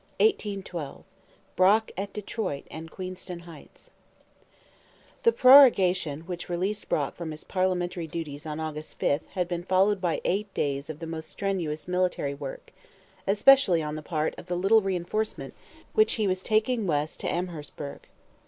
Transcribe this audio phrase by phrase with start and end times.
[0.19, 1.03] CHAPTER IV 1812:
[1.55, 3.91] BROCK AT DETROIT AND QUEENSTON HEIGHTS
[5.21, 10.01] The prorogation which released Brock from his parliamentary duties on August 5 had been followed
[10.01, 12.73] by eight days of the most strenuous military work,
[13.27, 15.53] especially on the part of the little reinforcement
[15.93, 18.07] which he was taking west to Amherstburg.